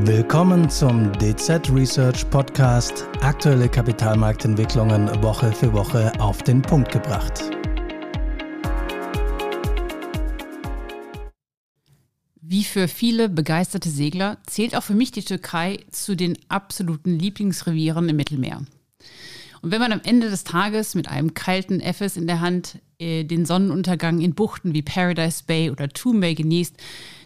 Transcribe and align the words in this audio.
Willkommen 0.00 0.70
zum 0.70 1.12
DZ 1.18 1.70
Research 1.70 2.28
Podcast. 2.30 3.06
Aktuelle 3.20 3.68
Kapitalmarktentwicklungen 3.68 5.22
Woche 5.22 5.52
für 5.52 5.70
Woche 5.74 6.10
auf 6.18 6.42
den 6.42 6.62
Punkt 6.62 6.90
gebracht. 6.90 7.42
Wie 12.40 12.64
für 12.64 12.88
viele 12.88 13.28
begeisterte 13.28 13.90
Segler 13.90 14.38
zählt 14.46 14.74
auch 14.74 14.82
für 14.82 14.94
mich 14.94 15.12
die 15.12 15.24
Türkei 15.24 15.80
zu 15.90 16.16
den 16.16 16.38
absoluten 16.48 17.18
Lieblingsrevieren 17.18 18.08
im 18.08 18.16
Mittelmeer. 18.16 18.62
Und 19.62 19.70
wenn 19.70 19.80
man 19.80 19.92
am 19.92 20.00
Ende 20.02 20.28
des 20.28 20.44
Tages 20.44 20.94
mit 20.96 21.08
einem 21.08 21.34
kalten 21.34 21.80
Effes 21.80 22.16
in 22.16 22.26
der 22.26 22.40
Hand 22.40 22.80
äh, 22.98 23.22
den 23.24 23.46
Sonnenuntergang 23.46 24.20
in 24.20 24.34
Buchten 24.34 24.74
wie 24.74 24.82
Paradise 24.82 25.44
Bay 25.46 25.70
oder 25.70 25.88
Toomay 25.88 26.34
genießt, 26.34 26.76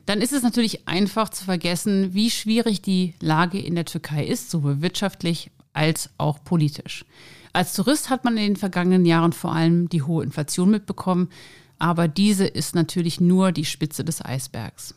dann 0.05 0.21
ist 0.21 0.33
es 0.33 0.43
natürlich 0.43 0.87
einfach 0.87 1.31
zu 1.31 1.45
vergessen, 1.45 2.15
wie 2.15 2.31
schwierig 2.31 2.83
die 2.83 3.15
Lage 3.21 3.59
in 3.59 3.75
der 3.75 3.87
Türkei 3.87 4.25
ist, 4.25 4.51
sowohl 4.51 4.83
wirtschaftlich 4.83 5.51
als 5.73 6.11
auch 6.19 6.45
politisch. 6.45 7.05
Als 7.53 7.73
Tourist 7.73 8.11
hat 8.11 8.25
man 8.25 8.37
in 8.37 8.45
den 8.45 8.57
vergangenen 8.57 9.07
Jahren 9.07 9.33
vor 9.33 9.55
allem 9.55 9.89
die 9.89 10.03
hohe 10.03 10.23
Inflation 10.23 10.71
mitbekommen, 10.71 11.31
aber 11.79 12.07
diese 12.07 12.47
ist 12.47 12.75
natürlich 12.75 13.21
nur 13.21 13.51
die 13.51 13.65
Spitze 13.65 14.05
des 14.05 14.23
Eisbergs. 14.25 14.95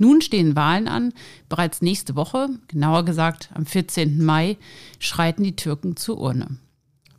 Nun 0.00 0.22
stehen 0.22 0.56
Wahlen 0.56 0.88
an. 0.88 1.12
Bereits 1.50 1.82
nächste 1.82 2.16
Woche, 2.16 2.48
genauer 2.68 3.04
gesagt 3.04 3.50
am 3.52 3.66
14. 3.66 4.24
Mai, 4.24 4.56
schreiten 4.98 5.44
die 5.44 5.56
Türken 5.56 5.94
zur 5.94 6.18
Urne. 6.18 6.56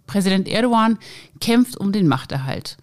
Präsident 0.07 0.47
Erdogan 0.47 0.97
kämpft 1.39 1.77
um 1.77 1.91
den 1.91 2.07
Machterhalt. 2.07 2.77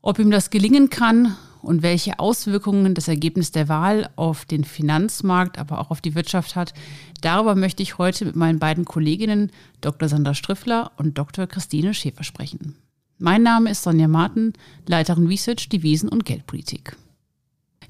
Ob 0.00 0.18
ihm 0.18 0.30
das 0.30 0.48
gelingen 0.48 0.88
kann 0.88 1.36
und 1.60 1.82
welche 1.82 2.20
Auswirkungen 2.20 2.94
das 2.94 3.06
Ergebnis 3.06 3.52
der 3.52 3.68
Wahl 3.68 4.08
auf 4.16 4.46
den 4.46 4.64
Finanzmarkt, 4.64 5.58
aber 5.58 5.78
auch 5.80 5.90
auf 5.90 6.00
die 6.00 6.14
Wirtschaft 6.14 6.56
hat, 6.56 6.72
darüber 7.20 7.54
möchte 7.54 7.82
ich 7.82 7.98
heute 7.98 8.24
mit 8.24 8.34
meinen 8.34 8.58
beiden 8.60 8.86
Kolleginnen 8.86 9.52
Dr. 9.82 10.08
Sandra 10.08 10.32
Striffler 10.32 10.90
und 10.96 11.18
Dr. 11.18 11.46
Christine 11.46 11.92
Schäfer 11.92 12.24
sprechen. 12.24 12.76
Mein 13.18 13.42
Name 13.42 13.70
ist 13.72 13.82
Sonja 13.82 14.08
Martin, 14.08 14.54
Leiterin 14.86 15.26
Research, 15.26 15.68
Devisen 15.68 16.08
und 16.08 16.24
Geldpolitik. 16.24 16.96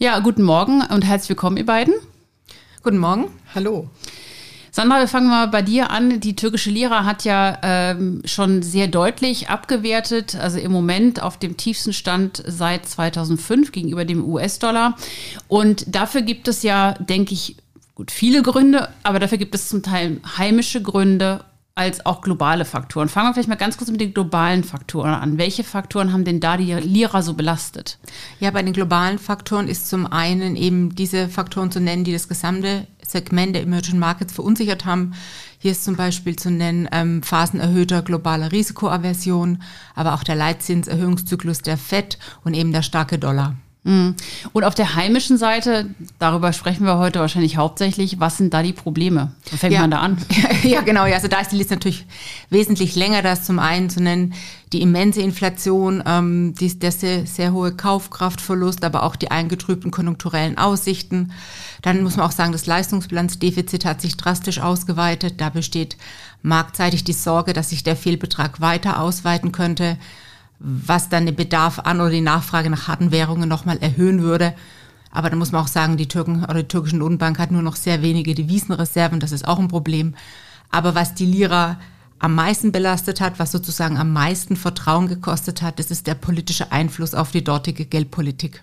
Ja, 0.02 0.18
guten 0.18 0.42
Morgen 0.42 0.82
und 0.82 1.04
herzlich 1.04 1.28
willkommen, 1.28 1.56
ihr 1.56 1.64
beiden. 1.64 1.94
Guten 2.82 2.98
Morgen. 2.98 3.26
Hallo. 3.54 3.88
Sandra, 4.72 4.98
wir 4.98 5.06
fangen 5.06 5.28
mal 5.28 5.46
bei 5.46 5.62
dir 5.62 5.92
an. 5.92 6.18
Die 6.18 6.34
türkische 6.34 6.70
Lira 6.70 7.04
hat 7.04 7.22
ja 7.22 7.56
ähm, 7.62 8.20
schon 8.24 8.62
sehr 8.62 8.88
deutlich 8.88 9.48
abgewertet, 9.48 10.34
also 10.34 10.58
im 10.58 10.72
Moment 10.72 11.22
auf 11.22 11.38
dem 11.38 11.56
tiefsten 11.56 11.92
Stand 11.92 12.42
seit 12.44 12.84
2005 12.84 13.70
gegenüber 13.70 14.04
dem 14.04 14.24
US-Dollar. 14.24 14.96
Und 15.46 15.84
dafür 15.94 16.22
gibt 16.22 16.48
es 16.48 16.64
ja, 16.64 16.94
denke 16.94 17.34
ich, 17.34 17.54
gut, 17.94 18.10
viele 18.10 18.42
Gründe, 18.42 18.88
aber 19.04 19.20
dafür 19.20 19.38
gibt 19.38 19.54
es 19.54 19.68
zum 19.68 19.84
Teil 19.84 20.20
heimische 20.36 20.82
Gründe 20.82 21.44
als 21.82 22.06
auch 22.06 22.20
globale 22.20 22.64
Faktoren. 22.64 23.08
Fangen 23.08 23.28
wir 23.28 23.34
vielleicht 23.34 23.48
mal 23.48 23.56
ganz 23.56 23.76
kurz 23.76 23.90
mit 23.90 24.00
den 24.00 24.14
globalen 24.14 24.64
Faktoren 24.64 25.14
an. 25.14 25.38
Welche 25.38 25.64
Faktoren 25.64 26.12
haben 26.12 26.24
denn 26.24 26.40
da 26.40 26.56
die 26.56 26.72
Lira 26.72 27.22
so 27.22 27.34
belastet? 27.34 27.98
Ja, 28.40 28.50
bei 28.50 28.62
den 28.62 28.72
globalen 28.72 29.18
Faktoren 29.18 29.68
ist 29.68 29.88
zum 29.88 30.06
einen 30.06 30.56
eben 30.56 30.94
diese 30.94 31.28
Faktoren 31.28 31.70
zu 31.70 31.80
nennen, 31.80 32.04
die 32.04 32.12
das 32.12 32.28
gesamte 32.28 32.86
Segment 33.06 33.54
der 33.54 33.62
Emerging 33.62 33.98
Markets 33.98 34.32
verunsichert 34.32 34.84
haben. 34.84 35.14
Hier 35.58 35.72
ist 35.72 35.84
zum 35.84 35.96
Beispiel 35.96 36.36
zu 36.36 36.50
nennen 36.50 36.88
ähm, 36.92 37.22
Phasen 37.22 37.60
erhöhter 37.60 38.02
globaler 38.02 38.50
Risikoaversion, 38.52 39.62
aber 39.94 40.14
auch 40.14 40.24
der 40.24 40.36
Leitzinserhöhungszyklus 40.36 41.62
der 41.62 41.78
FED 41.78 42.18
und 42.44 42.54
eben 42.54 42.72
der 42.72 42.82
starke 42.82 43.18
Dollar. 43.18 43.56
Mhm. 43.84 44.14
Und 44.52 44.62
auf 44.62 44.76
der 44.76 44.94
heimischen 44.94 45.38
Seite, 45.38 45.86
darüber 46.20 46.52
sprechen 46.52 46.86
wir 46.86 46.98
heute 46.98 47.18
wahrscheinlich 47.18 47.56
hauptsächlich, 47.56 48.20
was 48.20 48.36
sind 48.36 48.54
da 48.54 48.62
die 48.62 48.72
Probleme? 48.72 49.32
Wo 49.50 49.56
fängt 49.56 49.74
ja. 49.74 49.80
man 49.80 49.90
da 49.90 49.98
an? 49.98 50.18
Ja, 50.62 50.82
genau. 50.82 51.06
Ja, 51.06 51.16
also 51.16 51.26
da 51.26 51.40
ist 51.40 51.50
die 51.50 51.56
Liste 51.56 51.74
natürlich 51.74 52.06
wesentlich 52.48 52.94
länger. 52.94 53.22
Das 53.22 53.44
zum 53.44 53.58
einen 53.58 53.90
zu 53.90 54.00
nennen 54.00 54.34
die 54.72 54.80
immense 54.80 55.20
Inflation, 55.20 56.02
ähm, 56.06 56.54
die, 56.54 56.78
der 56.78 56.92
sehr, 56.92 57.26
sehr 57.26 57.52
hohe 57.52 57.72
Kaufkraftverlust, 57.72 58.84
aber 58.84 59.02
auch 59.02 59.16
die 59.16 59.30
eingetrübten 59.30 59.90
konjunkturellen 59.90 60.56
Aussichten. 60.56 61.32
Dann 61.82 62.02
muss 62.04 62.16
man 62.16 62.26
auch 62.26 62.32
sagen, 62.32 62.52
das 62.52 62.66
Leistungsbilanzdefizit 62.66 63.84
hat 63.84 64.00
sich 64.00 64.16
drastisch 64.16 64.60
ausgeweitet. 64.60 65.40
Da 65.40 65.48
besteht 65.48 65.96
marktseitig 66.42 67.02
die 67.02 67.12
Sorge, 67.12 67.52
dass 67.52 67.70
sich 67.70 67.82
der 67.82 67.96
Fehlbetrag 67.96 68.60
weiter 68.60 69.00
ausweiten 69.00 69.50
könnte 69.50 69.98
was 70.62 71.08
dann 71.08 71.26
den 71.26 71.34
Bedarf 71.34 71.80
an 71.80 72.00
oder 72.00 72.10
die 72.10 72.20
Nachfrage 72.20 72.70
nach 72.70 72.86
harten 72.86 73.10
Währungen 73.10 73.48
nochmal 73.48 73.78
erhöhen 73.78 74.22
würde. 74.22 74.54
Aber 75.10 75.28
da 75.28 75.36
muss 75.36 75.52
man 75.52 75.62
auch 75.62 75.68
sagen, 75.68 75.96
die 75.96 76.08
Türken 76.08 76.44
oder 76.44 76.62
die 76.62 76.68
türkische 76.68 76.96
Notenbank 76.96 77.38
hat 77.38 77.50
nur 77.50 77.62
noch 77.62 77.76
sehr 77.76 78.00
wenige 78.00 78.34
Devisenreserven, 78.34 79.20
das 79.20 79.32
ist 79.32 79.46
auch 79.46 79.58
ein 79.58 79.68
Problem. 79.68 80.14
Aber 80.70 80.94
was 80.94 81.14
die 81.14 81.26
Lira 81.26 81.78
am 82.18 82.34
meisten 82.36 82.70
belastet 82.70 83.20
hat, 83.20 83.38
was 83.38 83.50
sozusagen 83.50 83.98
am 83.98 84.12
meisten 84.12 84.56
Vertrauen 84.56 85.08
gekostet 85.08 85.60
hat, 85.60 85.78
das 85.80 85.90
ist 85.90 86.06
der 86.06 86.14
politische 86.14 86.70
Einfluss 86.70 87.14
auf 87.14 87.32
die 87.32 87.44
dortige 87.44 87.84
Geldpolitik. 87.84 88.62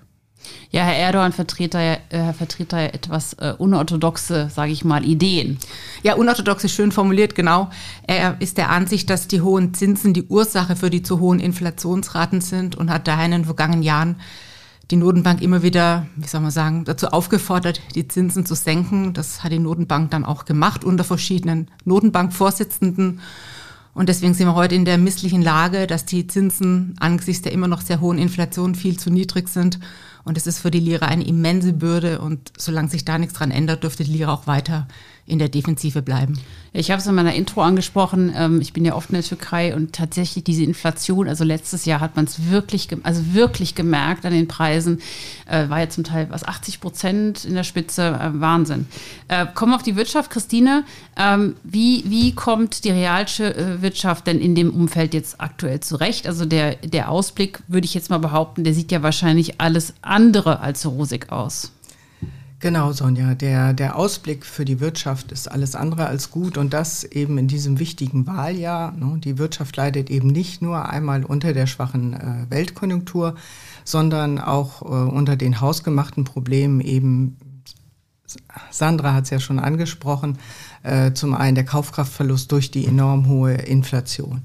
Ja, 0.71 0.83
Herr 0.83 0.95
Erdogan 0.97 1.33
vertritt 1.33 1.73
da 1.73 1.81
äh, 1.81 2.33
vertritt 2.33 2.73
da 2.73 2.81
etwas 2.81 3.33
äh, 3.33 3.53
unorthodoxe, 3.57 4.49
sage 4.53 4.71
ich 4.71 4.85
mal, 4.85 5.03
Ideen. 5.03 5.57
Ja, 6.03 6.15
unorthodox 6.15 6.63
ist 6.63 6.73
schön 6.73 6.91
formuliert, 6.91 7.33
genau. 7.33 7.69
Er 8.05 8.39
ist 8.39 8.57
der 8.57 8.69
Ansicht, 8.69 9.09
dass 9.09 9.27
die 9.27 9.41
hohen 9.41 9.73
Zinsen 9.73 10.13
die 10.13 10.23
Ursache 10.23 10.75
für 10.75 10.89
die 10.89 11.01
zu 11.01 11.19
hohen 11.19 11.39
Inflationsraten 11.39 12.41
sind 12.41 12.75
und 12.75 12.91
hat 12.91 13.07
daher 13.07 13.25
in 13.25 13.31
den 13.31 13.45
vergangenen 13.45 13.83
Jahren 13.83 14.17
die 14.91 14.95
Notenbank 14.95 15.41
immer 15.41 15.61
wieder, 15.61 16.07
wie 16.15 16.27
soll 16.27 16.41
man 16.41 16.51
sagen, 16.51 16.83
dazu 16.85 17.07
aufgefordert, 17.07 17.81
die 17.95 18.07
Zinsen 18.07 18.45
zu 18.45 18.55
senken. 18.55 19.13
Das 19.13 19.43
hat 19.43 19.51
die 19.51 19.59
Notenbank 19.59 20.11
dann 20.11 20.25
auch 20.25 20.45
gemacht 20.45 20.83
unter 20.83 21.03
verschiedenen 21.03 21.69
Notenbankvorsitzenden. 21.85 23.21
Und 23.93 24.09
deswegen 24.09 24.33
sind 24.33 24.47
wir 24.47 24.55
heute 24.55 24.75
in 24.75 24.85
der 24.85 24.97
misslichen 24.97 25.41
Lage, 25.41 25.85
dass 25.85 26.05
die 26.05 26.27
Zinsen 26.27 26.95
angesichts 26.99 27.43
der 27.43 27.51
immer 27.51 27.67
noch 27.67 27.81
sehr 27.81 28.01
hohen 28.01 28.17
Inflation 28.17 28.75
viel 28.75 28.97
zu 28.97 29.09
niedrig 29.09 29.49
sind 29.49 29.79
und 30.23 30.37
es 30.37 30.47
ist 30.47 30.59
für 30.59 30.71
die 30.71 30.79
Lira 30.79 31.07
eine 31.07 31.25
immense 31.25 31.73
Bürde. 31.73 32.19
Und 32.19 32.51
solange 32.57 32.89
sich 32.89 33.05
da 33.05 33.17
nichts 33.17 33.33
dran 33.35 33.51
ändert, 33.51 33.83
dürfte 33.83 34.03
die 34.03 34.11
Lira 34.11 34.33
auch 34.33 34.47
weiter 34.47 34.87
in 35.29 35.39
der 35.39 35.49
Defensive 35.49 36.01
bleiben. 36.01 36.39
Ich 36.71 36.91
habe 36.91 36.99
es 36.99 37.07
in 37.07 37.15
meiner 37.15 37.33
Intro 37.33 37.61
angesprochen. 37.61 38.33
Ähm, 38.35 38.61
ich 38.61 38.73
bin 38.73 38.85
ja 38.85 38.95
oft 38.95 39.09
in 39.09 39.15
der 39.15 39.23
Türkei 39.23 39.75
und 39.75 39.93
tatsächlich 39.93 40.43
diese 40.43 40.63
Inflation, 40.63 41.27
also 41.27 41.43
letztes 41.43 41.85
Jahr 41.85 41.99
hat 41.99 42.15
man 42.15 42.25
es 42.25 42.49
wirklich, 42.49 42.87
also 43.03 43.33
wirklich 43.33 43.75
gemerkt 43.75 44.25
an 44.25 44.33
den 44.33 44.47
Preisen, 44.47 44.99
äh, 45.47 45.69
war 45.69 45.79
ja 45.79 45.89
zum 45.89 46.03
Teil 46.03 46.27
was 46.29 46.43
80 46.43 46.79
Prozent 46.79 47.45
in 47.45 47.55
der 47.55 47.63
Spitze, 47.63 48.07
äh, 48.07 48.39
Wahnsinn. 48.39 48.87
Äh, 49.27 49.47
kommen 49.53 49.71
wir 49.71 49.77
auf 49.77 49.83
die 49.83 49.95
Wirtschaft, 49.95 50.29
Christine. 50.31 50.83
Ähm, 51.17 51.55
wie, 51.63 52.03
wie 52.07 52.33
kommt 52.33 52.83
die 52.83 52.91
realsche 52.91 53.77
Wirtschaft 53.81 54.27
denn 54.27 54.39
in 54.39 54.55
dem 54.55 54.71
Umfeld 54.71 55.13
jetzt 55.13 55.41
aktuell 55.41 55.79
zurecht? 55.79 56.27
Also 56.27 56.45
der, 56.45 56.75
der 56.75 57.09
Ausblick, 57.09 57.59
würde 57.67 57.85
ich 57.85 57.93
jetzt 57.93 58.09
mal 58.09 58.19
behaupten, 58.19 58.63
der 58.63 58.73
sieht 58.73 58.91
ja 58.91 59.01
wahrscheinlich 59.03 59.59
alles 59.59 59.93
andere 60.01 60.59
als 60.59 60.85
rosig 60.85 61.31
aus. 61.31 61.71
Genau, 62.61 62.91
Sonja. 62.91 63.35
Der, 63.35 63.73
der 63.73 63.95
Ausblick 63.95 64.45
für 64.45 64.65
die 64.65 64.81
Wirtschaft 64.81 65.31
ist 65.31 65.49
alles 65.49 65.75
andere 65.75 66.07
als 66.07 66.29
gut 66.29 66.57
und 66.57 66.73
das 66.73 67.05
eben 67.05 67.37
in 67.37 67.47
diesem 67.47 67.79
wichtigen 67.79 68.27
Wahljahr. 68.27 68.91
Ne? 68.91 69.17
Die 69.23 69.37
Wirtschaft 69.37 69.77
leidet 69.77 70.09
eben 70.09 70.27
nicht 70.27 70.61
nur 70.61 70.89
einmal 70.89 71.23
unter 71.23 71.53
der 71.53 71.67
schwachen 71.67 72.13
äh, 72.13 72.51
Weltkonjunktur, 72.51 73.35
sondern 73.85 74.39
auch 74.39 74.81
äh, 74.81 74.85
unter 74.85 75.37
den 75.37 75.61
hausgemachten 75.61 76.25
Problemen 76.25 76.81
eben 76.81 77.37
Sandra 78.69 79.13
hat 79.13 79.23
es 79.23 79.31
ja 79.31 79.39
schon 79.39 79.57
angesprochen, 79.57 80.37
äh, 80.83 81.13
zum 81.13 81.33
einen 81.33 81.55
der 81.55 81.65
Kaufkraftverlust 81.65 82.51
durch 82.51 82.69
die 82.69 82.85
enorm 82.85 83.27
hohe 83.27 83.53
Inflation. 83.53 84.43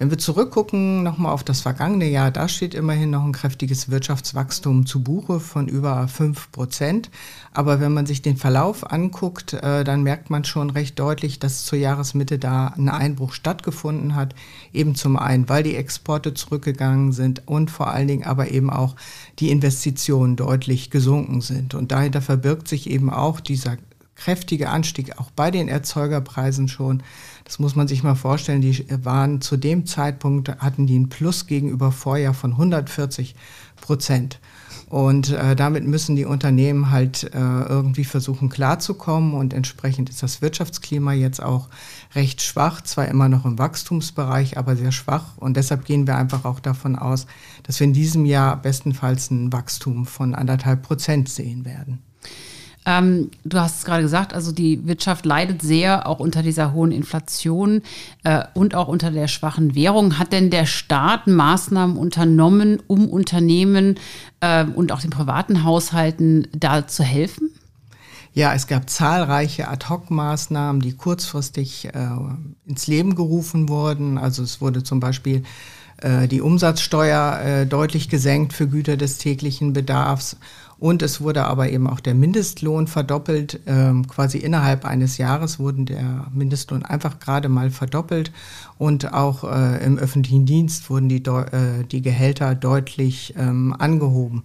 Wenn 0.00 0.10
wir 0.10 0.16
zurückgucken 0.16 1.02
nochmal 1.02 1.30
auf 1.34 1.44
das 1.44 1.60
vergangene 1.60 2.08
Jahr, 2.08 2.30
da 2.30 2.48
steht 2.48 2.72
immerhin 2.72 3.10
noch 3.10 3.22
ein 3.22 3.32
kräftiges 3.32 3.90
Wirtschaftswachstum 3.90 4.86
zu 4.86 5.02
Buche 5.02 5.40
von 5.40 5.68
über 5.68 6.08
fünf 6.08 6.50
Prozent. 6.52 7.10
Aber 7.52 7.80
wenn 7.80 7.92
man 7.92 8.06
sich 8.06 8.22
den 8.22 8.38
Verlauf 8.38 8.90
anguckt, 8.90 9.52
äh, 9.52 9.84
dann 9.84 10.02
merkt 10.02 10.30
man 10.30 10.44
schon 10.44 10.70
recht 10.70 10.98
deutlich, 10.98 11.38
dass 11.38 11.66
zur 11.66 11.78
Jahresmitte 11.78 12.38
da 12.38 12.68
ein 12.68 12.88
Einbruch 12.88 13.34
stattgefunden 13.34 14.14
hat. 14.14 14.34
Eben 14.72 14.94
zum 14.94 15.18
einen, 15.18 15.50
weil 15.50 15.64
die 15.64 15.76
Exporte 15.76 16.32
zurückgegangen 16.32 17.12
sind 17.12 17.46
und 17.46 17.70
vor 17.70 17.90
allen 17.90 18.08
Dingen 18.08 18.24
aber 18.24 18.50
eben 18.50 18.70
auch 18.70 18.96
die 19.38 19.50
Investitionen 19.50 20.34
deutlich 20.34 20.88
gesunken 20.88 21.42
sind. 21.42 21.74
Und 21.74 21.92
dahinter 21.92 22.22
verbirgt 22.22 22.68
sich 22.68 22.88
eben 22.88 23.10
auch 23.10 23.38
dieser 23.38 23.76
kräftige 24.20 24.68
Anstieg 24.68 25.18
auch 25.18 25.30
bei 25.30 25.50
den 25.50 25.68
Erzeugerpreisen 25.68 26.68
schon. 26.68 27.02
Das 27.44 27.58
muss 27.58 27.74
man 27.74 27.88
sich 27.88 28.02
mal 28.02 28.14
vorstellen. 28.14 28.60
Die 28.60 28.86
waren 29.02 29.40
zu 29.40 29.56
dem 29.56 29.86
Zeitpunkt, 29.86 30.48
hatten 30.58 30.86
die 30.86 30.96
einen 30.96 31.08
Plus 31.08 31.46
gegenüber 31.46 31.90
Vorjahr 31.90 32.34
von 32.34 32.52
140 32.52 33.34
Prozent. 33.80 34.38
Und 34.90 35.30
äh, 35.30 35.54
damit 35.54 35.86
müssen 35.86 36.16
die 36.16 36.24
Unternehmen 36.24 36.90
halt 36.90 37.22
äh, 37.32 37.38
irgendwie 37.38 38.04
versuchen 38.04 38.48
klarzukommen. 38.48 39.34
Und 39.34 39.54
entsprechend 39.54 40.10
ist 40.10 40.22
das 40.22 40.42
Wirtschaftsklima 40.42 41.12
jetzt 41.12 41.40
auch 41.40 41.68
recht 42.14 42.42
schwach, 42.42 42.82
zwar 42.82 43.06
immer 43.06 43.28
noch 43.28 43.44
im 43.44 43.58
Wachstumsbereich, 43.58 44.58
aber 44.58 44.76
sehr 44.76 44.92
schwach. 44.92 45.36
Und 45.38 45.56
deshalb 45.56 45.84
gehen 45.84 46.06
wir 46.06 46.16
einfach 46.16 46.44
auch 46.44 46.60
davon 46.60 46.96
aus, 46.96 47.26
dass 47.62 47.80
wir 47.80 47.86
in 47.86 47.92
diesem 47.92 48.26
Jahr 48.26 48.60
bestenfalls 48.60 49.30
ein 49.30 49.52
Wachstum 49.52 50.06
von 50.06 50.34
anderthalb 50.34 50.82
Prozent 50.82 51.28
sehen 51.28 51.64
werden. 51.64 52.02
Ähm, 52.86 53.30
du 53.44 53.58
hast 53.58 53.78
es 53.78 53.84
gerade 53.84 54.02
gesagt, 54.02 54.32
also 54.32 54.52
die 54.52 54.86
Wirtschaft 54.86 55.26
leidet 55.26 55.60
sehr 55.60 56.06
auch 56.06 56.18
unter 56.18 56.42
dieser 56.42 56.72
hohen 56.72 56.92
Inflation 56.92 57.82
äh, 58.24 58.44
und 58.54 58.74
auch 58.74 58.88
unter 58.88 59.10
der 59.10 59.28
schwachen 59.28 59.74
Währung. 59.74 60.18
Hat 60.18 60.32
denn 60.32 60.50
der 60.50 60.66
Staat 60.66 61.26
Maßnahmen 61.26 61.96
unternommen, 61.96 62.82
um 62.86 63.08
Unternehmen 63.08 63.98
äh, 64.40 64.64
und 64.64 64.92
auch 64.92 65.00
den 65.00 65.10
privaten 65.10 65.64
Haushalten 65.64 66.48
da 66.52 66.86
zu 66.86 67.02
helfen? 67.02 67.50
Ja, 68.32 68.54
es 68.54 68.68
gab 68.68 68.88
zahlreiche 68.88 69.68
Ad-Hoc-Maßnahmen, 69.68 70.80
die 70.80 70.92
kurzfristig 70.92 71.86
äh, 71.86 72.08
ins 72.64 72.86
Leben 72.86 73.16
gerufen 73.16 73.68
wurden. 73.68 74.18
Also 74.18 74.42
es 74.42 74.60
wurde 74.60 74.84
zum 74.84 75.00
Beispiel 75.00 75.42
äh, 75.98 76.28
die 76.28 76.40
Umsatzsteuer 76.40 77.40
äh, 77.40 77.66
deutlich 77.66 78.08
gesenkt 78.08 78.52
für 78.52 78.68
Güter 78.68 78.96
des 78.96 79.18
täglichen 79.18 79.72
Bedarfs. 79.72 80.36
Und 80.80 81.02
es 81.02 81.20
wurde 81.20 81.44
aber 81.44 81.68
eben 81.68 81.86
auch 81.86 82.00
der 82.00 82.14
Mindestlohn 82.14 82.86
verdoppelt. 82.86 83.60
Ähm, 83.66 84.08
quasi 84.08 84.38
innerhalb 84.38 84.86
eines 84.86 85.18
Jahres 85.18 85.58
wurden 85.58 85.84
der 85.84 86.26
Mindestlohn 86.32 86.86
einfach 86.86 87.20
gerade 87.20 87.50
mal 87.50 87.70
verdoppelt. 87.70 88.32
Und 88.78 89.12
auch 89.12 89.44
äh, 89.44 89.84
im 89.84 89.98
öffentlichen 89.98 90.46
Dienst 90.46 90.88
wurden 90.88 91.10
die, 91.10 91.18
äh, 91.18 91.84
die 91.84 92.00
Gehälter 92.00 92.54
deutlich 92.54 93.34
ähm, 93.36 93.76
angehoben. 93.78 94.44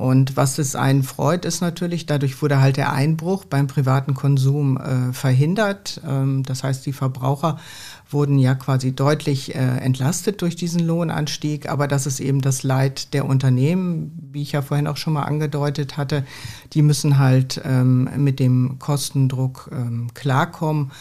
Und 0.00 0.34
was 0.34 0.58
es 0.58 0.76
einen 0.76 1.02
freut, 1.02 1.44
ist 1.44 1.60
natürlich, 1.60 2.06
dadurch 2.06 2.40
wurde 2.40 2.58
halt 2.58 2.78
der 2.78 2.90
Einbruch 2.90 3.44
beim 3.44 3.66
privaten 3.66 4.14
Konsum 4.14 4.78
äh, 4.78 5.12
verhindert. 5.12 6.00
Ähm, 6.08 6.42
das 6.42 6.64
heißt, 6.64 6.86
die 6.86 6.94
Verbraucher 6.94 7.58
wurden 8.08 8.38
ja 8.38 8.54
quasi 8.54 8.92
deutlich 8.92 9.54
äh, 9.54 9.58
entlastet 9.58 10.40
durch 10.40 10.56
diesen 10.56 10.80
Lohnanstieg. 10.86 11.68
Aber 11.68 11.86
das 11.86 12.06
ist 12.06 12.18
eben 12.18 12.40
das 12.40 12.62
Leid 12.62 13.12
der 13.12 13.26
Unternehmen, 13.26 14.30
wie 14.32 14.40
ich 14.40 14.52
ja 14.52 14.62
vorhin 14.62 14.86
auch 14.86 14.96
schon 14.96 15.12
mal 15.12 15.24
angedeutet 15.24 15.98
hatte. 15.98 16.24
Die 16.72 16.80
müssen 16.80 17.18
halt 17.18 17.60
ähm, 17.66 18.08
mit 18.16 18.40
dem 18.40 18.78
Kostendruck 18.78 19.68
ähm, 19.70 20.08
klarkommen. 20.14 20.92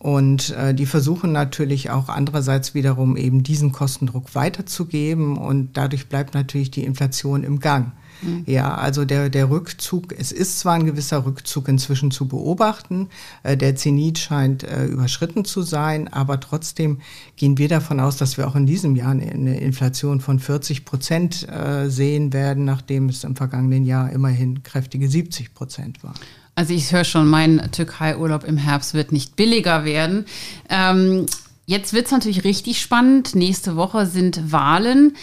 Und 0.00 0.50
äh, 0.50 0.74
die 0.74 0.86
versuchen 0.86 1.30
natürlich 1.30 1.90
auch 1.90 2.08
andererseits 2.08 2.74
wiederum 2.74 3.16
eben 3.16 3.44
diesen 3.44 3.70
Kostendruck 3.70 4.34
weiterzugeben. 4.34 5.36
Und 5.36 5.76
dadurch 5.76 6.08
bleibt 6.08 6.34
natürlich 6.34 6.72
die 6.72 6.82
Inflation 6.82 7.44
im 7.44 7.60
Gang. 7.60 7.92
Mhm. 8.22 8.44
Ja, 8.46 8.74
also 8.74 9.04
der, 9.04 9.28
der 9.30 9.50
Rückzug, 9.50 10.14
es 10.18 10.32
ist 10.32 10.58
zwar 10.58 10.74
ein 10.74 10.86
gewisser 10.86 11.24
Rückzug 11.24 11.68
inzwischen 11.68 12.10
zu 12.10 12.26
beobachten, 12.26 13.08
äh, 13.42 13.56
der 13.56 13.76
Zenit 13.76 14.18
scheint 14.18 14.64
äh, 14.64 14.86
überschritten 14.86 15.44
zu 15.44 15.62
sein, 15.62 16.08
aber 16.08 16.40
trotzdem 16.40 16.98
gehen 17.36 17.58
wir 17.58 17.68
davon 17.68 18.00
aus, 18.00 18.16
dass 18.16 18.36
wir 18.36 18.48
auch 18.48 18.56
in 18.56 18.66
diesem 18.66 18.96
Jahr 18.96 19.12
eine, 19.12 19.58
Inflation 19.58 20.20
von 20.20 20.38
40 20.38 20.84
Prozent 20.84 21.48
äh, 21.48 21.88
sehen 21.88 22.32
werden, 22.32 22.64
nachdem 22.64 23.08
es 23.08 23.24
im 23.24 23.36
vergangenen 23.36 23.84
Jahr 23.84 24.10
immerhin 24.10 24.62
kräftige 24.62 25.08
70 25.08 25.54
Prozent 25.54 26.02
war. 26.02 26.14
Also 26.54 26.74
ich 26.74 26.92
höre 26.92 27.04
schon, 27.04 27.28
mein 27.28 27.70
Türkei-Urlaub 27.70 28.42
im 28.42 28.56
Herbst 28.56 28.94
wird 28.94 29.12
nicht 29.12 29.36
billiger 29.36 29.84
werden. 29.84 30.24
Ähm, 30.68 31.26
jetzt 31.66 31.92
wird 31.92 32.06
es 32.06 32.12
natürlich 32.12 32.42
richtig 32.42 32.80
spannend. 32.80 33.36
Nächste 33.36 33.76
Woche 33.76 34.06
sind 34.06 34.50
Wahlen 34.50 35.16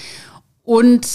und 0.64 1.06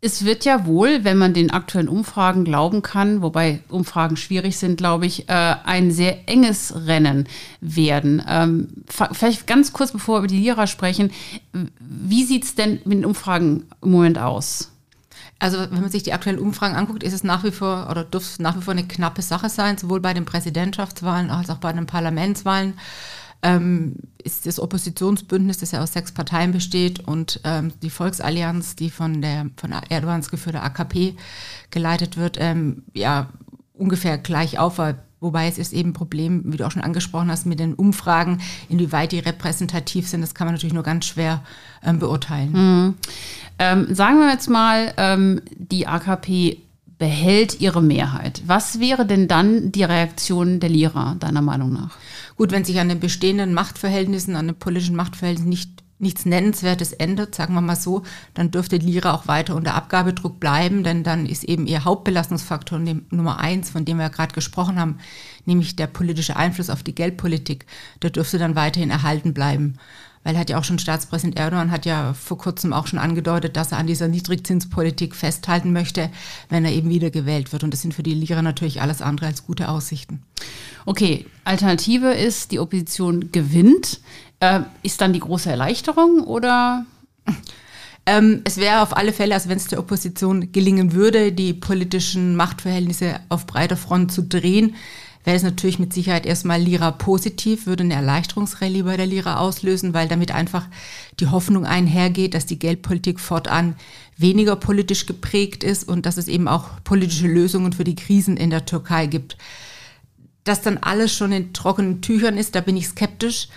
es 0.00 0.24
wird 0.24 0.44
ja 0.44 0.64
wohl, 0.64 1.02
wenn 1.02 1.18
man 1.18 1.34
den 1.34 1.50
aktuellen 1.50 1.88
Umfragen 1.88 2.44
glauben 2.44 2.82
kann, 2.82 3.20
wobei 3.20 3.60
Umfragen 3.68 4.16
schwierig 4.16 4.56
sind, 4.56 4.76
glaube 4.76 5.06
ich, 5.06 5.28
äh, 5.28 5.56
ein 5.64 5.90
sehr 5.90 6.28
enges 6.28 6.86
Rennen 6.86 7.26
werden. 7.60 8.22
Ähm, 8.28 8.68
vielleicht 8.86 9.48
ganz 9.48 9.72
kurz, 9.72 9.90
bevor 9.90 10.16
wir 10.16 10.18
über 10.20 10.26
die 10.28 10.38
Lira 10.38 10.68
sprechen, 10.68 11.10
wie 11.80 12.24
sieht 12.24 12.44
es 12.44 12.54
denn 12.54 12.80
mit 12.84 12.98
den 12.98 13.04
Umfragen 13.04 13.64
im 13.82 13.90
Moment 13.90 14.18
aus? 14.18 14.70
Also 15.40 15.58
wenn 15.58 15.80
man 15.80 15.90
sich 15.90 16.04
die 16.04 16.12
aktuellen 16.12 16.38
Umfragen 16.38 16.76
anguckt, 16.76 17.02
ist 17.02 17.12
es 17.12 17.24
nach 17.24 17.42
wie 17.42 17.52
vor 17.52 17.88
oder 17.90 18.04
dürfte 18.04 18.42
nach 18.42 18.56
wie 18.56 18.62
vor 18.62 18.72
eine 18.72 18.86
knappe 18.86 19.22
Sache 19.22 19.48
sein, 19.48 19.78
sowohl 19.78 20.00
bei 20.00 20.14
den 20.14 20.24
Präsidentschaftswahlen 20.24 21.30
als 21.30 21.50
auch 21.50 21.58
bei 21.58 21.72
den 21.72 21.86
Parlamentswahlen 21.86 22.74
ähm, 23.42 23.96
ist 24.22 24.46
das 24.46 24.60
Oppositionsbündnis, 24.60 25.58
das 25.58 25.72
ja 25.72 25.82
aus 25.82 25.92
sechs 25.92 26.12
Parteien 26.12 26.52
besteht, 26.52 27.06
und 27.06 27.40
ähm, 27.44 27.72
die 27.82 27.90
Volksallianz, 27.90 28.76
die 28.76 28.90
von 28.90 29.22
der 29.22 29.46
von 29.56 29.72
Erdogans 29.88 30.30
geführte 30.30 30.62
AKP 30.62 31.14
geleitet 31.70 32.16
wird, 32.16 32.36
ähm, 32.40 32.82
ja 32.94 33.28
ungefähr 33.74 34.18
gleich 34.18 34.58
auf, 34.58 34.80
Wobei 35.20 35.48
es 35.48 35.58
ist 35.58 35.72
eben 35.72 35.90
ein 35.90 35.94
Problem, 35.94 36.42
wie 36.46 36.56
du 36.56 36.66
auch 36.66 36.70
schon 36.70 36.82
angesprochen 36.82 37.30
hast, 37.30 37.44
mit 37.44 37.58
den 37.58 37.74
Umfragen, 37.74 38.40
inwieweit 38.68 39.10
die 39.10 39.18
repräsentativ 39.18 40.08
sind, 40.08 40.20
das 40.20 40.34
kann 40.34 40.46
man 40.46 40.54
natürlich 40.54 40.74
nur 40.74 40.84
ganz 40.84 41.06
schwer 41.06 41.42
ähm, 41.84 41.98
beurteilen. 41.98 42.52
Mhm. 42.52 42.94
Ähm, 43.58 43.94
sagen 43.94 44.18
wir 44.18 44.30
jetzt 44.30 44.48
mal, 44.48 44.94
ähm, 44.96 45.40
die 45.56 45.88
AKP 45.88 46.58
behält 46.98 47.60
ihre 47.60 47.80
Mehrheit. 47.80 48.42
Was 48.46 48.80
wäre 48.80 49.06
denn 49.06 49.28
dann 49.28 49.70
die 49.72 49.84
Reaktion 49.84 50.60
der 50.60 50.68
Lira, 50.68 51.16
deiner 51.20 51.42
Meinung 51.42 51.72
nach? 51.72 51.96
Gut, 52.36 52.50
wenn 52.50 52.64
sich 52.64 52.80
an 52.80 52.88
den 52.88 53.00
bestehenden 53.00 53.54
Machtverhältnissen, 53.54 54.36
an 54.36 54.48
den 54.48 54.56
politischen 54.56 54.96
Machtverhältnissen 54.96 55.48
nicht, 55.48 55.82
nichts 56.00 56.26
Nennenswertes 56.26 56.92
ändert, 56.92 57.34
sagen 57.34 57.54
wir 57.54 57.60
mal 57.60 57.76
so, 57.76 58.02
dann 58.34 58.50
dürfte 58.50 58.76
Lira 58.76 59.14
auch 59.14 59.28
weiter 59.28 59.54
unter 59.54 59.74
Abgabedruck 59.74 60.40
bleiben, 60.40 60.82
denn 60.82 61.04
dann 61.04 61.26
ist 61.26 61.44
eben 61.44 61.66
ihr 61.66 61.84
Hauptbelastungsfaktor 61.84 62.80
Nummer 63.10 63.38
eins, 63.38 63.70
von 63.70 63.84
dem 63.84 63.98
wir 63.98 64.04
ja 64.04 64.08
gerade 64.08 64.34
gesprochen 64.34 64.78
haben, 64.78 64.98
nämlich 65.46 65.76
der 65.76 65.86
politische 65.86 66.36
Einfluss 66.36 66.70
auf 66.70 66.82
die 66.82 66.94
Geldpolitik, 66.94 67.66
der 68.02 68.10
dürfte 68.10 68.38
dann 68.38 68.56
weiterhin 68.56 68.90
erhalten 68.90 69.34
bleiben 69.34 69.78
weil 70.24 70.38
hat 70.38 70.50
ja 70.50 70.58
auch 70.58 70.64
schon 70.64 70.78
Staatspräsident 70.78 71.38
Erdogan 71.38 71.70
hat 71.70 71.86
ja 71.86 72.14
vor 72.14 72.38
kurzem 72.38 72.72
auch 72.72 72.86
schon 72.86 72.98
angedeutet, 72.98 73.56
dass 73.56 73.72
er 73.72 73.78
an 73.78 73.86
dieser 73.86 74.08
Niedrigzinspolitik 74.08 75.14
festhalten 75.14 75.72
möchte, 75.72 76.10
wenn 76.48 76.64
er 76.64 76.72
eben 76.72 76.90
wieder 76.90 77.10
gewählt 77.10 77.52
wird. 77.52 77.64
Und 77.64 77.72
das 77.72 77.82
sind 77.82 77.94
für 77.94 78.02
die 78.02 78.14
Lira 78.14 78.42
natürlich 78.42 78.80
alles 78.80 79.02
andere 79.02 79.26
als 79.26 79.46
gute 79.46 79.68
Aussichten. 79.68 80.22
Okay, 80.86 81.26
Alternative 81.44 82.12
ist, 82.12 82.50
die 82.52 82.58
Opposition 82.58 83.32
gewinnt. 83.32 84.00
Äh, 84.40 84.60
ist 84.82 85.00
dann 85.00 85.12
die 85.12 85.20
große 85.20 85.50
Erleichterung 85.50 86.22
oder? 86.22 86.86
Ähm, 88.06 88.40
es 88.44 88.56
wäre 88.56 88.80
auf 88.80 88.96
alle 88.96 89.12
Fälle, 89.12 89.34
als 89.34 89.50
wenn 89.50 89.58
es 89.58 89.66
der 89.66 89.80
Opposition 89.80 90.50
gelingen 90.50 90.94
würde, 90.94 91.30
die 91.30 91.52
politischen 91.52 92.36
Machtverhältnisse 92.36 93.20
auf 93.28 93.46
breiter 93.46 93.76
Front 93.76 94.12
zu 94.12 94.22
drehen, 94.22 94.76
wäre 95.28 95.36
es 95.36 95.42
natürlich 95.42 95.78
mit 95.78 95.92
Sicherheit 95.92 96.24
erstmal 96.24 96.58
Lira 96.58 96.90
positiv, 96.90 97.66
würde 97.66 97.84
eine 97.84 97.92
Erleichterungsrallye 97.92 98.84
bei 98.84 98.96
der 98.96 99.04
Lira 99.04 99.36
auslösen, 99.36 99.92
weil 99.92 100.08
damit 100.08 100.34
einfach 100.34 100.64
die 101.20 101.26
Hoffnung 101.26 101.66
einhergeht, 101.66 102.32
dass 102.32 102.46
die 102.46 102.58
Geldpolitik 102.58 103.20
fortan 103.20 103.76
weniger 104.16 104.56
politisch 104.56 105.04
geprägt 105.04 105.64
ist 105.64 105.86
und 105.86 106.06
dass 106.06 106.16
es 106.16 106.28
eben 106.28 106.48
auch 106.48 106.82
politische 106.82 107.26
Lösungen 107.26 107.74
für 107.74 107.84
die 107.84 107.94
Krisen 107.94 108.38
in 108.38 108.48
der 108.48 108.64
Türkei 108.64 109.04
gibt. 109.04 109.36
Dass 110.44 110.62
dann 110.62 110.78
alles 110.78 111.14
schon 111.14 111.30
in 111.32 111.52
trockenen 111.52 112.00
Tüchern 112.00 112.38
ist, 112.38 112.54
da 112.54 112.62
bin 112.62 112.78
ich 112.78 112.88
skeptisch, 112.88 113.48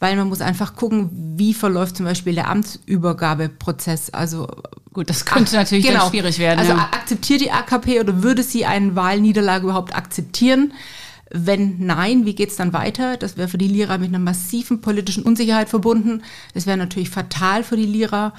weil 0.00 0.16
man 0.16 0.30
muss 0.30 0.40
einfach 0.40 0.76
gucken, 0.76 1.10
wie 1.36 1.52
verläuft 1.52 1.98
zum 1.98 2.06
Beispiel 2.06 2.36
der 2.36 2.48
Amtsübergabeprozess. 2.48 4.08
Also 4.14 4.48
gut, 4.94 5.10
das 5.10 5.26
könnte 5.26 5.56
natürlich 5.56 5.84
genau. 5.84 6.08
schwierig 6.08 6.38
werden. 6.38 6.60
Also 6.60 6.72
ja. 6.72 6.88
akzeptiert 6.90 7.42
die 7.42 7.50
AKP 7.50 8.00
oder 8.00 8.22
würde 8.22 8.42
sie 8.42 8.64
eine 8.64 8.96
Wahlniederlage 8.96 9.64
überhaupt 9.64 9.94
akzeptieren? 9.94 10.72
Wenn 11.30 11.84
nein, 11.84 12.24
wie 12.24 12.34
geht 12.34 12.50
es 12.50 12.56
dann 12.56 12.72
weiter? 12.72 13.16
Das 13.16 13.36
wäre 13.36 13.48
für 13.48 13.58
die 13.58 13.68
Lira 13.68 13.98
mit 13.98 14.08
einer 14.08 14.18
massiven 14.18 14.80
politischen 14.80 15.24
Unsicherheit 15.24 15.68
verbunden. 15.68 16.22
Das 16.54 16.66
wäre 16.66 16.76
natürlich 16.78 17.10
fatal 17.10 17.62
für 17.62 17.76
die 17.76 17.86
Lira. 17.86 18.32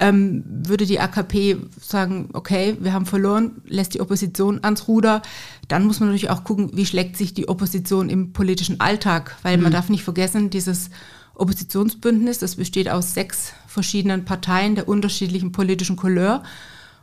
Ähm, 0.00 0.44
würde 0.46 0.86
die 0.86 1.00
AKP 1.00 1.56
sagen, 1.80 2.28
okay, 2.32 2.76
wir 2.78 2.92
haben 2.92 3.06
verloren, 3.06 3.62
lässt 3.66 3.94
die 3.94 4.00
Opposition 4.00 4.62
ans 4.62 4.86
Ruder, 4.86 5.22
dann 5.66 5.86
muss 5.86 5.98
man 5.98 6.10
natürlich 6.10 6.30
auch 6.30 6.44
gucken, 6.44 6.70
wie 6.74 6.86
schlägt 6.86 7.16
sich 7.16 7.34
die 7.34 7.48
Opposition 7.48 8.08
im 8.08 8.32
politischen 8.32 8.78
Alltag, 8.78 9.36
weil 9.42 9.56
mhm. 9.56 9.64
man 9.64 9.72
darf 9.72 9.88
nicht 9.88 10.04
vergessen, 10.04 10.50
dieses 10.50 10.90
Oppositionsbündnis, 11.34 12.38
das 12.38 12.54
besteht 12.54 12.88
aus 12.88 13.14
sechs 13.14 13.54
verschiedenen 13.66 14.24
Parteien 14.24 14.76
der 14.76 14.88
unterschiedlichen 14.88 15.50
politischen 15.50 15.96
Couleur. 15.96 16.44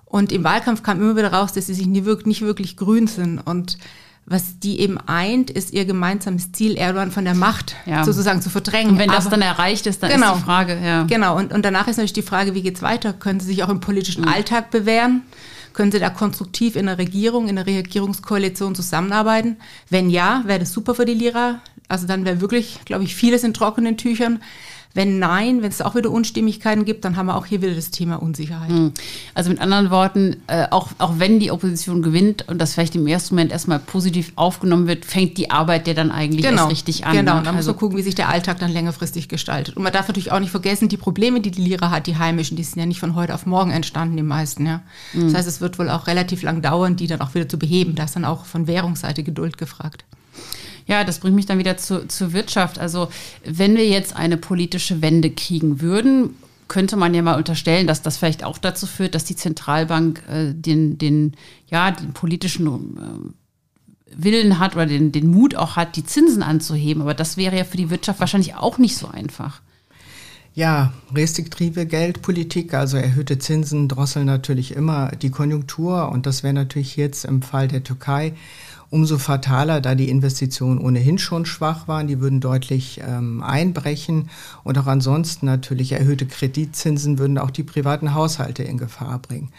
Und 0.05 0.31
im 0.31 0.43
Wahlkampf 0.43 0.83
kam 0.83 1.01
immer 1.01 1.17
wieder 1.17 1.33
raus, 1.33 1.51
dass 1.51 1.65
sie 1.65 1.73
sich 1.73 1.87
nie 1.87 2.05
wirklich, 2.05 2.27
nicht 2.27 2.41
wirklich 2.41 2.77
grün 2.77 3.07
sind. 3.07 3.39
Und 3.39 3.77
was 4.27 4.57
die 4.59 4.79
eben 4.79 4.97
eint, 4.97 5.51
ist 5.51 5.71
ihr 5.71 5.85
gemeinsames 5.85 6.51
Ziel, 6.51 6.77
Erdogan 6.77 7.11
von 7.11 7.25
der 7.25 7.35
Macht 7.35 7.75
ja. 7.85 8.03
sozusagen 8.03 8.41
zu 8.41 8.49
verdrängen. 8.49 8.93
Und 8.93 8.99
wenn 8.99 9.09
das 9.09 9.27
Aber, 9.27 9.37
dann 9.37 9.43
erreicht 9.43 9.85
ist, 9.85 10.01
dann 10.01 10.09
genau, 10.09 10.33
ist 10.33 10.39
die 10.39 10.45
Frage, 10.45 10.79
ja. 10.83 11.03
Genau, 11.03 11.37
und, 11.37 11.53
und 11.53 11.63
danach 11.63 11.87
ist 11.87 11.97
natürlich 11.97 12.13
die 12.13 12.23
Frage, 12.23 12.55
wie 12.55 12.63
geht's 12.63 12.81
weiter? 12.81 13.13
Können 13.13 13.39
sie 13.39 13.47
sich 13.47 13.63
auch 13.63 13.69
im 13.69 13.81
politischen 13.81 14.23
mhm. 14.23 14.29
Alltag 14.29 14.71
bewähren? 14.71 15.21
Können 15.73 15.91
sie 15.91 15.99
da 15.99 16.09
konstruktiv 16.09 16.75
in 16.75 16.87
der 16.87 16.97
Regierung, 16.97 17.47
in 17.49 17.57
der 17.57 17.67
Regierungskoalition 17.67 18.73
zusammenarbeiten? 18.73 19.57
Wenn 19.89 20.09
ja, 20.09 20.41
wäre 20.45 20.59
das 20.59 20.71
super 20.71 20.95
für 20.95 21.05
die 21.05 21.13
Lira. 21.13 21.59
Also 21.87 22.07
dann 22.07 22.25
wäre 22.25 22.41
wirklich, 22.41 22.79
glaube 22.85 23.03
ich, 23.03 23.13
vieles 23.13 23.43
in 23.43 23.53
trockenen 23.53 23.95
Tüchern. 23.97 24.41
Wenn 24.95 25.19
nein, 25.19 25.61
wenn 25.61 25.69
es 25.69 25.81
auch 25.81 25.93
wieder 25.93 26.09
Unstimmigkeiten 26.09 26.85
gibt, 26.85 27.03
dann 27.03 27.17
haben 27.17 27.25
wir 27.25 27.35
auch 27.35 27.45
hier 27.45 27.61
wieder 27.61 27.75
das 27.75 27.91
Thema 27.91 28.15
Unsicherheit. 28.15 28.69
Hm. 28.69 28.93
Also 29.33 29.49
mit 29.49 29.59
anderen 29.59 29.91
Worten, 29.91 30.37
äh, 30.47 30.67
auch, 30.71 30.91
auch 30.99 31.19
wenn 31.19 31.39
die 31.41 31.51
Opposition 31.51 32.01
gewinnt 32.01 32.47
und 32.47 32.59
das 32.59 32.73
vielleicht 32.73 32.95
im 32.95 33.05
ersten 33.05 33.35
Moment 33.35 33.51
erstmal 33.51 33.79
positiv 33.79 34.31
aufgenommen 34.37 34.87
wird, 34.87 35.03
fängt 35.03 35.37
die 35.37 35.51
Arbeit 35.51 35.87
ja 35.89 35.93
dann 35.93 36.11
eigentlich 36.11 36.45
genau. 36.45 36.61
erst 36.61 36.71
richtig 36.71 37.05
an. 37.05 37.13
Genau, 37.17 37.33
ne? 37.33 37.37
und 37.39 37.45
dann 37.45 37.57
also, 37.57 37.71
muss 37.71 37.75
man 37.75 37.79
gucken, 37.79 37.97
wie 37.97 38.03
sich 38.03 38.15
der 38.15 38.29
Alltag 38.29 38.59
dann 38.59 38.71
längerfristig 38.71 39.27
gestaltet. 39.27 39.75
Und 39.75 39.83
man 39.83 39.91
darf 39.91 40.07
natürlich 40.07 40.31
auch 40.31 40.39
nicht 40.39 40.51
vergessen, 40.51 40.87
die 40.87 40.95
Probleme, 40.95 41.41
die 41.41 41.51
die 41.51 41.61
Lira 41.61 41.89
hat, 41.91 42.07
die 42.07 42.15
heimischen, 42.17 42.55
die 42.55 42.63
sind 42.63 42.79
ja 42.79 42.85
nicht 42.85 43.01
von 43.01 43.15
heute 43.15 43.35
auf 43.35 43.45
morgen 43.45 43.71
entstanden, 43.71 44.15
die 44.15 44.23
meisten. 44.23 44.65
Ja. 44.65 44.81
Mhm. 45.11 45.25
Das 45.25 45.33
heißt, 45.33 45.47
es 45.49 45.59
wird 45.59 45.77
wohl 45.77 45.89
auch 45.89 46.07
relativ 46.07 46.41
lang 46.41 46.61
dauern, 46.61 46.95
die 46.95 47.07
dann 47.07 47.19
auch 47.19 47.35
wieder 47.35 47.49
zu 47.49 47.59
beheben. 47.59 47.95
Da 47.95 48.05
ist 48.05 48.15
dann 48.15 48.23
auch 48.23 48.45
von 48.45 48.65
Währungsseite 48.65 49.23
Geduld 49.23 49.57
gefragt. 49.57 50.05
Ja, 50.87 51.03
das 51.03 51.19
bringt 51.19 51.35
mich 51.35 51.45
dann 51.45 51.57
wieder 51.57 51.77
zu, 51.77 52.07
zur 52.07 52.33
Wirtschaft. 52.33 52.79
Also 52.79 53.09
wenn 53.43 53.75
wir 53.75 53.87
jetzt 53.87 54.15
eine 54.15 54.37
politische 54.37 55.01
Wende 55.01 55.31
kriegen 55.31 55.81
würden, 55.81 56.35
könnte 56.67 56.95
man 56.95 57.13
ja 57.13 57.21
mal 57.21 57.37
unterstellen, 57.37 57.87
dass 57.87 58.01
das 58.01 58.17
vielleicht 58.17 58.43
auch 58.43 58.57
dazu 58.57 58.87
führt, 58.87 59.15
dass 59.15 59.23
die 59.23 59.35
Zentralbank 59.35 60.23
äh, 60.29 60.53
den, 60.53 60.97
den, 60.97 61.33
ja, 61.67 61.91
den 61.91 62.13
politischen 62.13 62.67
äh, 62.97 63.35
Willen 64.17 64.59
hat 64.59 64.75
oder 64.75 64.85
den, 64.85 65.11
den 65.11 65.29
Mut 65.29 65.55
auch 65.55 65.75
hat, 65.75 65.95
die 65.95 66.05
Zinsen 66.05 66.43
anzuheben. 66.43 67.01
Aber 67.01 67.13
das 67.13 67.37
wäre 67.37 67.57
ja 67.57 67.63
für 67.63 67.77
die 67.77 67.89
Wirtschaft 67.89 68.19
wahrscheinlich 68.19 68.55
auch 68.55 68.77
nicht 68.77 68.97
so 68.97 69.07
einfach. 69.07 69.61
Ja, 70.53 70.93
restriktive 71.13 71.85
Geldpolitik, 71.85 72.73
also 72.73 72.95
erhöhte 72.95 73.37
Zinsen 73.39 73.89
drosseln 73.89 74.25
natürlich 74.25 74.73
immer 74.73 75.11
die 75.11 75.29
Konjunktur 75.29 76.09
und 76.09 76.25
das 76.25 76.43
wäre 76.43 76.53
natürlich 76.53 76.95
jetzt 76.95 77.25
im 77.25 77.41
Fall 77.41 77.67
der 77.67 77.83
Türkei 77.83 78.33
umso 78.89 79.17
fataler, 79.17 79.81
da 79.81 79.95
die 79.95 80.09
Investitionen 80.09 80.79
ohnehin 80.79 81.17
schon 81.17 81.45
schwach 81.45 81.87
waren. 81.87 82.07
Die 82.07 82.19
würden 82.19 82.39
deutlich 82.39 83.01
ähm, 83.05 83.43
einbrechen 83.43 84.29
und 84.63 84.77
auch 84.77 84.87
ansonsten 84.87 85.45
natürlich 85.45 85.91
erhöhte 85.91 86.25
Kreditzinsen 86.25 87.17
würden 87.19 87.37
auch 87.37 87.51
die 87.51 87.63
privaten 87.63 88.13
Haushalte 88.13 88.63
in 88.63 88.77
Gefahr 88.77 89.19
bringen. 89.19 89.49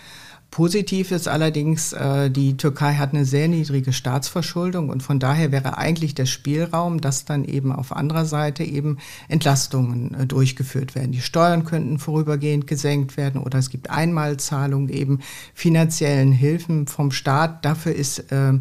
Positiv 0.57 1.11
ist 1.11 1.29
allerdings, 1.29 1.93
äh, 1.93 2.31
die 2.31 2.57
Türkei 2.57 2.95
hat 2.95 3.13
eine 3.13 3.27
sehr 3.27 3.47
niedrige 3.47 3.93
Staatsverschuldung 3.93 4.89
und 4.89 5.03
von 5.03 5.19
daher 5.19 5.53
wäre 5.53 5.77
eigentlich 5.77 6.15
der 6.15 6.25
Spielraum, 6.25 7.03
dass 7.03 7.27
dann 7.27 7.45
eben 7.45 7.73
auf 7.73 7.95
anderer 7.95 8.25
Seite 8.25 8.65
eben 8.65 8.97
Entlastungen 9.29 10.15
äh, 10.15 10.25
durchgeführt 10.25 10.95
werden. 10.95 11.13
Die 11.13 11.21
Steuern 11.21 11.67
könnten 11.67 11.99
vorübergehend 11.99 12.67
gesenkt 12.67 13.19
werden 13.19 13.39
oder 13.39 13.59
es 13.59 13.69
gibt 13.69 13.91
Einmalzahlungen 13.91 14.89
eben 14.89 15.21
finanziellen 15.53 16.33
Hilfen 16.33 16.87
vom 16.87 17.11
Staat. 17.11 17.63
Dafür 17.67 17.95
ist 17.95 18.33
äh, 18.33 18.55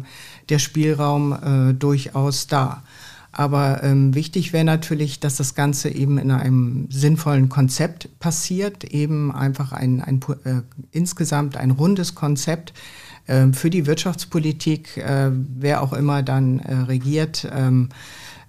der 0.50 0.58
Spielraum 0.58 1.32
äh, 1.32 1.72
durchaus 1.72 2.46
da. 2.46 2.82
Aber 3.38 3.82
ähm, 3.82 4.14
wichtig 4.14 4.54
wäre 4.54 4.64
natürlich, 4.64 5.20
dass 5.20 5.36
das 5.36 5.54
Ganze 5.54 5.90
eben 5.90 6.16
in 6.16 6.30
einem 6.30 6.86
sinnvollen 6.88 7.50
Konzept 7.50 8.18
passiert, 8.18 8.82
eben 8.84 9.30
einfach 9.30 9.72
ein, 9.72 10.00
ein 10.00 10.20
äh, 10.44 10.62
insgesamt 10.90 11.58
ein 11.58 11.70
rundes 11.70 12.14
Konzept 12.14 12.72
äh, 13.26 13.48
für 13.52 13.68
die 13.68 13.84
Wirtschaftspolitik, 13.84 14.96
äh, 14.96 15.30
wer 15.32 15.82
auch 15.82 15.92
immer 15.92 16.22
dann 16.22 16.60
äh, 16.60 16.74
regiert. 16.74 17.46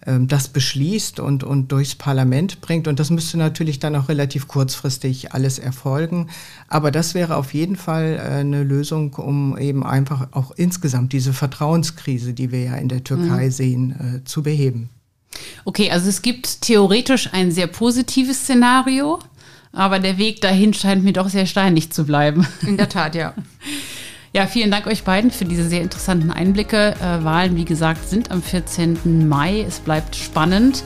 Ähm, 0.08 0.28
das 0.28 0.48
beschließt 0.48 1.20
und, 1.20 1.44
und 1.44 1.72
durchs 1.74 1.94
Parlament 1.94 2.62
bringt. 2.62 2.88
Und 2.88 3.00
das 3.00 3.10
müsste 3.10 3.38
natürlich 3.38 3.80
dann 3.80 3.96
auch 3.96 4.08
relativ 4.08 4.48
kurzfristig 4.48 5.34
alles 5.34 5.60
erfolgen. 5.60 6.30
Aber 6.70 6.92
das 6.92 7.14
wäre 7.14 7.36
auf 7.36 7.54
jeden 7.54 7.76
Fall 7.76 8.16
äh, 8.16 8.40
eine 8.40 8.64
Lösung, 8.64 9.14
um 9.16 9.58
eben 9.58 9.86
einfach 9.86 10.30
auch 10.32 10.52
insgesamt 10.52 11.12
diese 11.12 11.34
Vertrauenskrise, 11.34 12.34
die 12.34 12.52
wir 12.52 12.64
ja 12.64 12.76
in 12.76 12.88
der 12.88 13.04
Türkei 13.04 13.46
mhm. 13.46 13.52
sehen, 13.52 14.22
äh, 14.22 14.24
zu 14.24 14.44
beheben. 14.44 14.90
Okay, 15.66 15.92
also 15.92 16.08
es 16.08 16.22
gibt 16.22 16.62
theoretisch 16.62 17.34
ein 17.34 17.52
sehr 17.52 17.68
positives 17.68 18.44
Szenario, 18.44 19.20
aber 19.74 20.00
der 20.00 20.18
Weg 20.18 20.40
dahin 20.40 20.74
scheint 20.74 21.04
mir 21.04 21.14
doch 21.14 21.28
sehr 21.28 21.46
steinig 21.46 21.92
zu 21.92 22.06
bleiben. 22.06 22.48
In 22.66 22.78
der 22.78 22.88
Tat, 22.88 23.14
ja. 23.14 23.34
Ja, 24.38 24.46
vielen 24.46 24.70
Dank 24.70 24.86
euch 24.86 25.03
beiden 25.03 25.32
für 25.32 25.46
diese 25.46 25.67
sehr 25.67 25.82
interessanten 25.82 26.29
Einblicke. 26.29 26.94
Äh, 27.01 27.24
Wahlen, 27.24 27.56
wie 27.56 27.65
gesagt, 27.65 28.08
sind 28.08 28.29
am 28.29 28.44
14. 28.44 29.27
Mai. 29.27 29.65
Es 29.67 29.79
bleibt 29.79 30.15
spannend. 30.15 30.84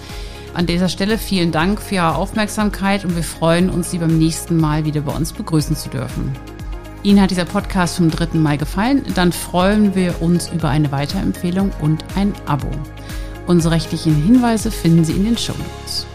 An 0.54 0.68
dieser 0.68 0.88
Stelle 0.88 1.18
vielen 1.18 1.52
Dank 1.52 1.82
für 1.82 1.96
Ihre 1.96 2.16
Aufmerksamkeit 2.16 3.04
und 3.04 3.14
wir 3.14 3.24
freuen 3.24 3.70
uns, 3.70 3.92
Sie 3.92 3.98
beim 3.98 4.18
nächsten 4.18 4.56
Mal 4.56 4.86
wieder 4.86 5.02
bei 5.02 5.14
uns 5.14 5.34
begrüßen 5.34 5.76
zu 5.76 5.90
dürfen. 5.90 6.32
Ihnen 7.04 7.20
hat 7.20 7.32
dieser 7.32 7.44
Podcast 7.44 7.98
vom 7.98 8.10
3. 8.10 8.38
Mai 8.38 8.56
gefallen? 8.56 9.04
Dann 9.16 9.34
freuen 9.34 9.96
wir 9.96 10.22
uns 10.22 10.48
über 10.48 10.70
eine 10.70 10.90
Weiterempfehlung 10.94 11.74
und 11.82 12.06
ein 12.16 12.32
Abo. 12.46 12.70
Unsere 13.48 13.74
rechtlichen 13.74 14.16
Hinweise 14.16 14.72
finden 14.72 15.04
Sie 15.04 15.12
in 15.12 15.26
den 15.26 15.38
Show 15.38 15.56
Notes. 15.58 16.08